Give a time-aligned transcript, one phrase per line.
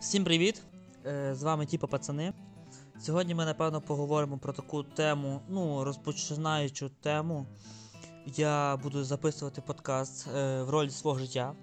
[0.00, 0.62] Всім привіт!
[1.06, 2.32] Е, З вами Тіпа Пацани.
[3.00, 7.46] Сьогодні ми, напевно, поговоримо про таку тему, ну, розпочинаючу тему.
[8.26, 11.54] Я буду записувати подкаст е, в ролі свого життя.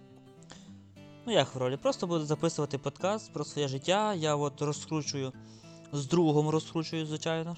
[1.25, 1.77] Ну, як в ролі?
[1.77, 4.13] Просто буду записувати подкаст про своє життя.
[4.13, 5.33] Я от розкручую,
[5.91, 7.55] з другом розкручую, звичайно.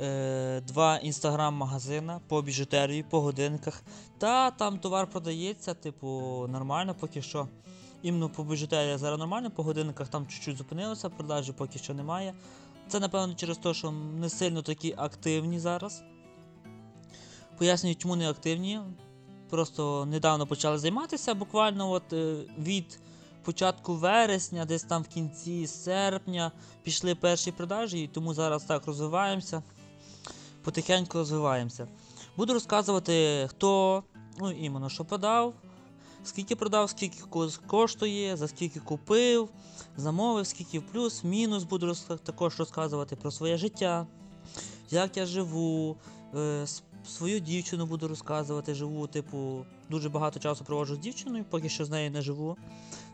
[0.00, 3.82] Е, два інстаграм-магазина по біжутерії, по годинках.
[4.18, 6.08] Та там товар продається, типу,
[6.48, 7.48] нормально поки що.
[8.02, 12.34] Іменно по біжутерії зараз нормально, по годинниках там чуть-чуть зупинилося, продажі поки що немає.
[12.88, 16.02] Це, напевно, через те, що не сильно такі активні зараз.
[17.58, 18.80] Пояснюю, чому не активні.
[19.50, 23.00] Просто недавно почали займатися, буквально от е, від
[23.44, 29.62] початку вересня, десь там в кінці серпня пішли перші продажі, і тому зараз так розвиваємося.
[30.62, 31.88] Потихеньку розвиваємося.
[32.36, 34.02] Буду розказувати, хто,
[34.38, 35.54] ну іменно, що продав,
[36.24, 37.18] скільки продав, скільки
[37.66, 39.48] коштує, за скільки купив,
[39.96, 44.06] замовив, скільки плюс, мінус буду також розказувати про своє життя,
[44.90, 45.96] як я живу,
[46.34, 46.66] е,
[47.06, 48.74] свою дівчину буду розказувати.
[48.74, 52.56] Живу, типу, дуже багато часу проводжу з дівчиною, поки що з нею не живу.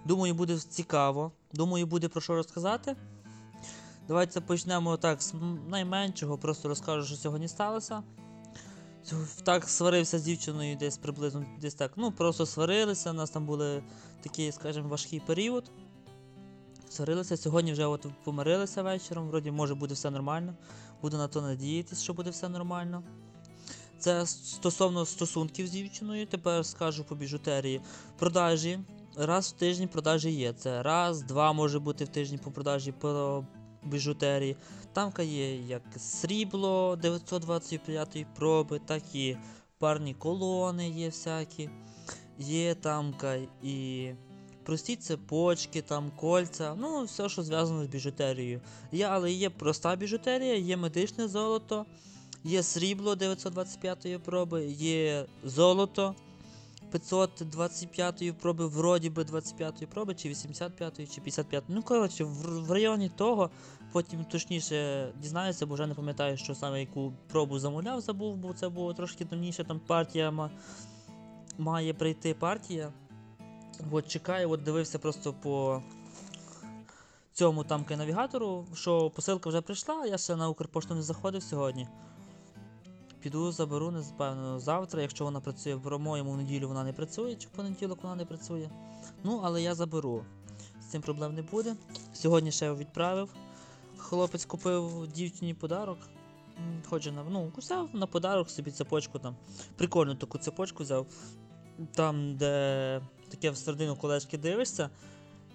[0.04, 1.32] Думаю, буде цікаво.
[1.52, 2.96] Думаю, буде про що розказати.
[4.08, 5.34] Давайте почнемо так з
[5.68, 8.02] найменшого, просто розкажу, що сьогодні сталося.
[9.44, 11.92] Так сварився з дівчиною десь приблизно десь так.
[11.96, 13.10] Ну, просто сварилися.
[13.10, 13.82] У нас там були
[14.20, 15.70] такий, скажімо, важкий період.
[16.90, 17.36] Сварилися.
[17.36, 19.28] Сьогодні вже от помирилися вечором.
[19.28, 20.54] Вроді, може буде все нормально.
[21.02, 23.02] Буду на то надіятися, що буде все нормально.
[23.98, 26.26] Це стосовно стосунків з дівчиною.
[26.26, 27.80] Тепер скажу по біжутерії.
[28.18, 28.78] Продажі.
[29.16, 30.52] Раз в тиждень продажі є.
[30.52, 33.44] Це раз, два може бути в тижні по продажі по
[33.82, 34.56] біжутерії.
[34.92, 39.36] Тамка є як срібло 925 проби, так і
[39.78, 41.70] парні колони є всякі.
[42.38, 44.08] Є тамка і
[44.64, 48.60] прості цепочки, там кольця, ну все, що зв'язано з біжутерією.
[48.92, 51.86] Є, але є проста біжутерія, є медичне золото,
[52.44, 56.14] є срібло 925 проби, є золото
[56.90, 61.64] 525 проби, вроді би 25 проби, чи 85 чи 55.
[61.68, 63.50] Ну, коротше, в, в районі того.
[63.92, 68.68] Потім точніше дізнаюся, бо вже не пам'ятаю, що саме яку пробу замовляв, забув, бо це
[68.68, 70.50] було трошки давніше, там партія ма...
[71.58, 72.92] має прийти партія.
[73.90, 75.82] От чекаю, от дивився просто по
[77.32, 81.88] цьому там навігатору, що посилка вже прийшла, я ще на Укрпошту не заходив сьогодні.
[83.20, 87.98] Піду, заберу, напевно, завтра, якщо вона працює, по-моєму, неділю вона не працює, чи в понеділок
[88.02, 88.70] вона не працює.
[89.24, 90.24] Ну, але я заберу.
[90.80, 91.76] З цим проблем не буде.
[92.12, 93.28] Сьогодні ще відправив.
[93.96, 95.98] Хлопець купив дівчині подарок.
[96.88, 99.36] Хоче на ну, взяв на подарок собі цепочку там.
[99.76, 101.06] Прикольну таку цепочку взяв.
[101.94, 104.90] Там, де таке всередину колечки дивишся,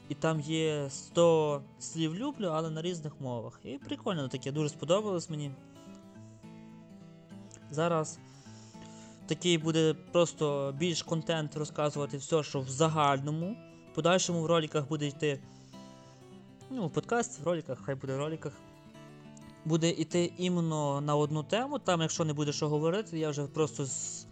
[0.09, 3.59] і там є 100 слів люблю, але на різних мовах.
[3.63, 5.51] І прикольно таке, дуже сподобалось мені.
[7.73, 8.19] Зараз
[9.25, 13.55] такий буде просто більш контент розказувати все, що в загальному.
[13.91, 15.39] В подальшому в роликах буде йти.
[16.69, 18.53] Ну, в подкасті, в роликах, хай буде в роликах.
[19.65, 21.79] Буде йти іменно на одну тему.
[21.79, 24.27] Там, якщо не буде що говорити, я вже просто з-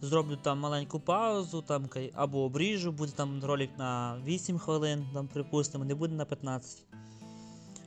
[0.00, 5.84] зроблю там маленьку паузу, там або обріжу, буде там ролик на 8 хвилин, там, припустимо,
[5.84, 6.84] не буде на 15.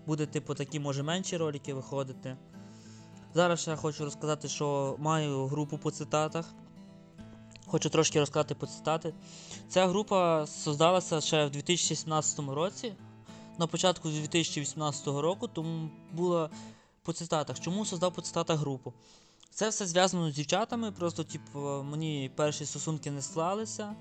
[0.05, 2.37] Буде, типу, такі, може, менші ролики виходити.
[3.33, 6.45] Зараз ще хочу розказати, що маю групу по цитатах.
[7.65, 9.13] Хочу трошки розказати по цитати.
[9.69, 12.93] Ця група создалася ще в 2017 році,
[13.59, 16.49] на початку 2018 року, тому була
[17.03, 17.59] по цитатах.
[17.59, 18.93] Чому создав по цитатах групу?
[19.53, 23.95] Це все зв'язано з дівчатами, просто, типу, мені перші стосунки не склалися.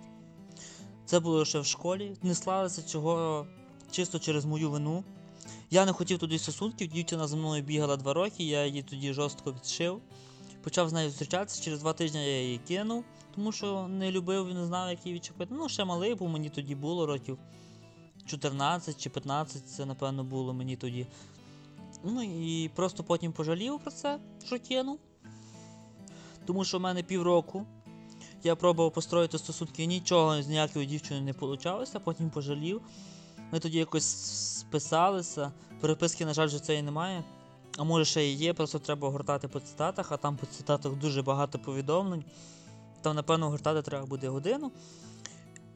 [1.07, 2.17] Це було ще в школі.
[2.23, 3.47] Не склалися чого
[3.91, 5.05] чисто через мою вину.
[5.73, 9.53] Я не хотів туди стосунків, дівчина за мною бігала два роки, я її тоді жорстко
[9.53, 10.01] відшив.
[10.63, 13.05] Почав з нею зустрічатися, через два тижні я її кинув,
[13.35, 15.55] тому що не любив і не знав, як її відчепити.
[15.55, 17.39] Ну, ще малий, бо мені тоді було років
[18.27, 21.07] 14 чи 15, це напевно було мені тоді.
[22.05, 24.99] Ну і просто потім пожалів про це, що кинув.
[26.47, 27.67] Тому що в мене півроку
[28.45, 32.83] я пробував построїти стосунки, нічого з ніякою дівчиною не вийшло, потім пожалів.
[33.53, 34.05] Ми тоді якось
[34.59, 35.53] списалися.
[35.81, 37.25] Переписки, на жаль, вже цієї немає.
[37.79, 41.23] А може ще і є, просто треба гортати по цитатах, а там по цитатах дуже
[41.23, 42.25] багато повідомлень.
[43.03, 44.73] Там, напевно, гортати треба буде годину.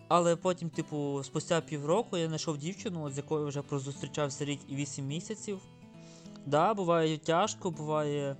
[0.08, 5.06] Але потім, типу, спустя півроку я знайшов дівчину, з якою вже прозустрічався рік і 8
[5.06, 5.60] місяців.
[6.46, 8.36] Да, буває тяжко, буває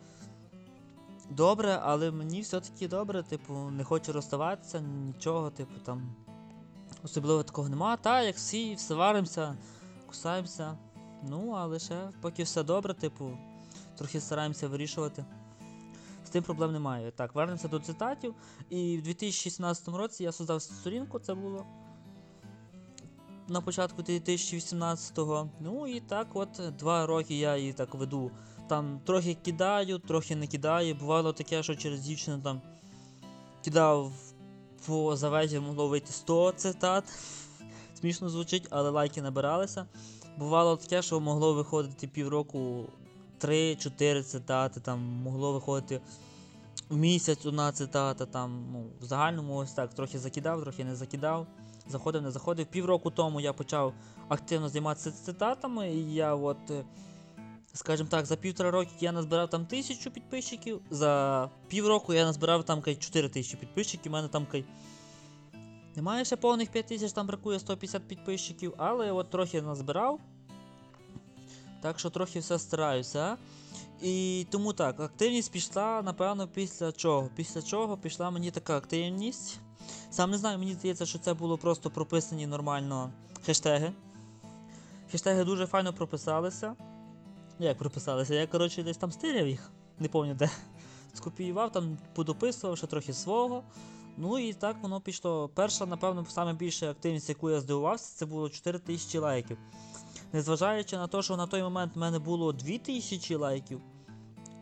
[1.31, 6.24] добре, але мені все-таки добре, типу, не хочу розставатися, нічого, типу там.
[7.05, 7.97] Особливо такого нема.
[7.97, 9.57] Та, як всі, сваримося,
[10.07, 10.79] кусаємося.
[11.23, 13.39] Ну, але ще поки все добре, типу,
[13.99, 15.25] трохи стараємося вирішувати.
[16.27, 17.11] З тим проблем немає.
[17.11, 18.35] Так, вернемося до цитатів.
[18.71, 21.67] І в 2016 році я создав сторінку, це було
[23.49, 25.51] на початку 2018-го.
[25.61, 28.31] Ну і так, от два роки я її так веду.
[28.69, 30.95] Там трохи кидаю, трохи не кидаю.
[30.95, 32.61] Бувало таке, що через дівчину там
[33.65, 34.13] кидав
[34.87, 37.05] по завежі могло вийти 100 цитат.
[38.01, 39.87] Смішно звучить, але лайки набиралися.
[40.39, 42.87] Бувало таке, що могло виходити півроку
[43.41, 46.01] 3-4 цитати, там могло виходити
[46.89, 48.27] в місяць одна цитата.
[48.27, 51.47] Там, ну, в загальному ось так трохи закидав, трохи не закидав.
[51.89, 52.67] Заходив, не заходив.
[52.67, 53.93] Півроку тому я почав
[54.29, 56.57] активно займатися цитатами, і я от.
[57.77, 62.83] Скажімо так, за півтора роки я назбирав там тисячу підписчиків, за півроку я назбирав там
[62.83, 64.65] кай 4 тисячі підписчиків, у мене там кай.
[65.97, 70.21] Немає ще повних 5 тисяч, там бракує 150 підписчиків, але от трохи назбирав.
[71.83, 73.37] Так що трохи все стараюся.
[74.03, 77.31] І тому так, активність пішла, напевно, після чого.
[77.37, 79.59] Після чого пішла мені така активність.
[80.11, 83.13] Сам не знаю, мені здається, що це було просто прописані нормально
[83.47, 83.93] хештеги.
[85.11, 86.77] Хештеги дуже файно прописалися.
[87.59, 88.35] Як прописалися?
[88.35, 90.51] Я, коротше, десь там стиряв їх, не пам'ятаю де.
[91.15, 93.63] Скопіював, там подописував ще трохи свого.
[94.17, 95.51] Ну і так воно пішло.
[95.55, 99.59] Перша, напевно, саме більша активність, яку я здивувався, це було 4000 лайків.
[100.33, 103.81] Незважаючи на те, що на той момент в мене було 2000 лайків,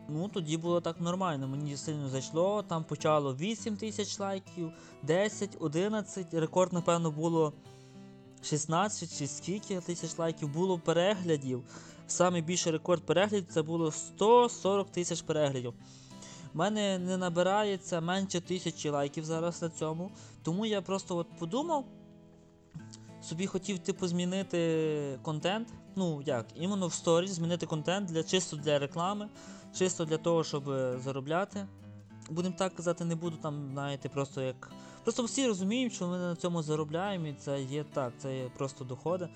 [0.09, 1.47] ну тоді було так нормально.
[1.47, 2.63] Мені сильно зайшло.
[2.63, 4.71] Там почало 8 тисяч лайків,
[5.03, 6.33] 10, 11.
[6.33, 7.53] Рекорд, напевно, було
[8.43, 10.49] 16 чи скільки тисяч лайків.
[10.49, 11.63] Було переглядів.
[12.07, 15.73] Самий більший рекорд переглядів це було 140 тисяч переглядів.
[16.53, 20.11] У мене не набирається менше тисячі лайків зараз на цьому.
[20.43, 21.85] Тому я просто от подумав.
[23.21, 25.67] Собі хотів, типу, змінити контент.
[25.95, 29.29] Ну як, іменно в сторі змінити контент для чисто для реклами,
[29.77, 31.67] чисто для того, щоб е, заробляти.
[32.33, 34.71] Будемо так казати, не буду там, знаєте, просто як.
[35.03, 38.85] Просто всі розуміють, що ми на цьому заробляємо, і це є так, це є просто
[38.85, 39.29] доходи.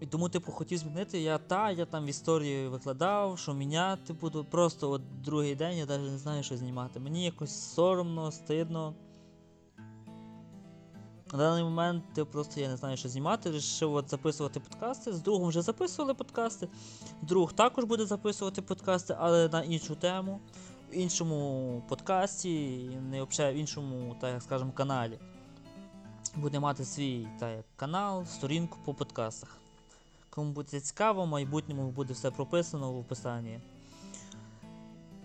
[0.00, 1.20] І тому, типу, хотів змінити.
[1.20, 4.44] Я та, я там в історії викладав, що міняти буду.
[4.44, 7.00] Просто от другий день я навіть не знаю, що знімати.
[7.00, 8.94] Мені якось соромно, стидно.
[11.32, 13.50] На даний момент типу, просто я не знаю, що знімати.
[13.50, 15.12] Рішив от записувати подкасти.
[15.12, 16.68] З другом вже записували подкасти.
[17.22, 20.40] Друг також буде записувати подкасти, але на іншу тему,
[20.96, 22.78] іншому подкасті,
[23.10, 25.18] не в іншому, так скажемо, каналі.
[26.36, 29.56] Буде мати свій так, канал, сторінку по подкастах.
[30.30, 33.60] Кому буде цікаво, в майбутньому буде все прописано в описанні.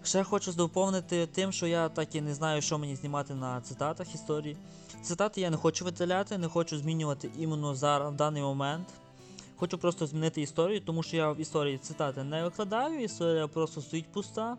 [0.03, 4.15] Ще хочу доповнити тим, що я так і не знаю, що мені знімати на цитатах
[4.15, 4.57] історії.
[5.01, 8.87] Цитати я не хочу видаляти, не хочу змінювати іменно зараз в даний момент.
[9.61, 14.11] Хочу просто змінити історію, тому що я в історії цитати не викладаю, історія просто стоїть
[14.11, 14.57] пуста.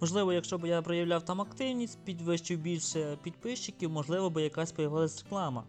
[0.00, 5.64] Можливо, якщо б я проявляв там активність, підвищив більше підписчиків, можливо, би якась появилась реклама.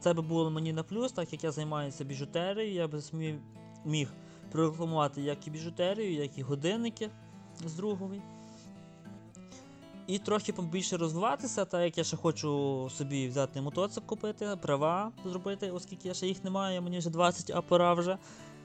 [0.00, 3.00] Це би було мені на плюс, так як я займаюся біжутерією, я б
[3.84, 4.08] міг
[4.52, 7.10] прорекламувати як і біжутерію, як і годинники
[7.66, 8.22] з другові.
[10.06, 15.70] І трохи побільше розвиватися, так як я ще хочу собі взяти мотоцикл купити, права зробити,
[15.70, 18.18] оскільки я ще їх не маю, мені вже 20, а пора вже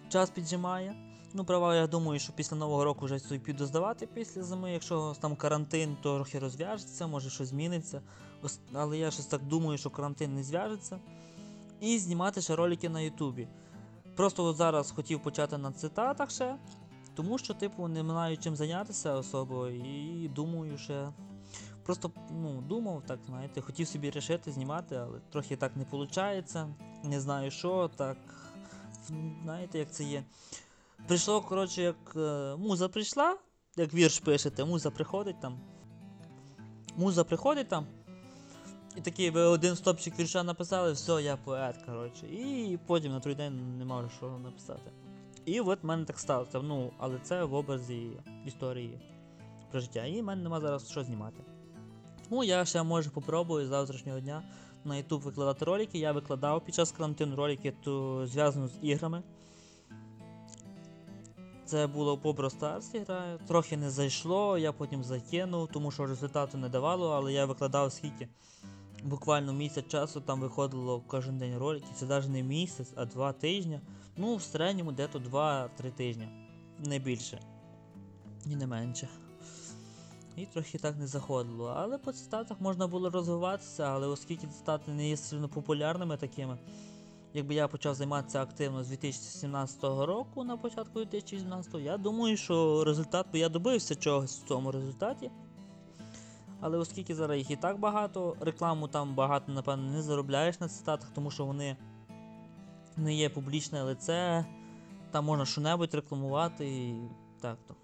[0.09, 0.95] час піджимає.
[1.33, 4.71] Ну, права, я думаю, що після Нового року вже собі піду здавати після зими.
[4.71, 8.01] Якщо там карантин, то трохи розв'яжеться, може щось зміниться.
[8.73, 10.99] Але я щось так думаю, що карантин не зв'яжеться.
[11.81, 13.47] І знімати ще ролики на Ютубі.
[14.15, 16.55] Просто от зараз хотів почати на цитатах ще,
[17.15, 21.09] тому що, типу, не маю чим зайнятися особо, і думаю, ще.
[21.89, 26.55] Просто ну, думав, так, знаєте, хотів собі рішити знімати, але трохи так не виходить.
[27.03, 28.17] Не знаю що, так.
[29.43, 30.23] Знаєте, як це є.
[31.07, 33.37] Прийшло, коротше, як е, муза прийшла,
[33.77, 35.59] як вірш пишете, муза приходить там.
[36.97, 37.85] Муза приходить там.
[38.95, 42.27] І такий ви один стопчик вірша написали, все, я поет, коротше.
[42.27, 44.91] І потім на той день не можу що написати.
[45.45, 46.61] І от в мене так сталося.
[46.61, 48.09] Ну, але це в образі
[48.45, 48.99] історії
[49.71, 50.05] про життя.
[50.05, 51.43] І в мене нема зараз що знімати.
[52.29, 54.43] Тому я ще може попробую з завтрашнього дня
[54.85, 55.99] на YouTube викладати ролики.
[55.99, 59.23] Я викладав під час карантину ролики то зв'язано з іграми.
[61.65, 63.39] Це було по Brawl граю.
[63.47, 68.27] Трохи не зайшло, я потім закинув, тому що результату не давало, але я викладав скільки.
[69.03, 71.87] Буквально місяць часу там виходило кожен день ролики.
[71.95, 73.79] Це навіть не місяць, а два тижні.
[74.17, 76.27] Ну, в середньому дето 2-3 тижні.
[76.79, 77.39] Не більше.
[78.45, 79.07] І не менше.
[80.39, 81.73] І трохи так не заходило.
[81.77, 86.57] Але по цитатах можна було розвиватися, але оскільки цитати не є сильно популярними такими,
[87.33, 93.25] якби я почав займатися активно з 2017 року на початку 2018, я думаю, що результат
[93.33, 95.31] би я добився чогось в цьому результаті.
[96.61, 101.09] Але оскільки зараз їх і так багато, рекламу там багато, напевно, не заробляєш на цитатах,
[101.15, 101.77] тому що вони
[102.97, 104.45] не є публічне лице,
[105.11, 106.95] там можна що-небудь рекламувати і
[107.41, 107.78] так то.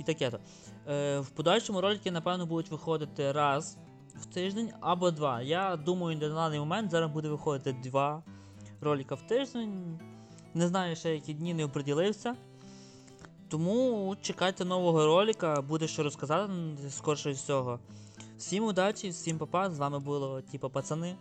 [0.00, 0.38] І таке то.
[0.92, 3.78] Е, в подальшому ролики, напевно, будуть виходити раз
[4.14, 5.42] в тиждень або два.
[5.42, 8.22] Я думаю, на даний момент зараз буде виходити два
[8.80, 10.00] ролика в тиждень.
[10.54, 12.36] Не знаю ще які дні не оприділився.
[13.48, 16.52] Тому чекайте нового ролика, буде що розказати
[16.90, 17.78] скорше всього.
[18.38, 21.16] Всім удачі, всім папа, з вами було типа пацани.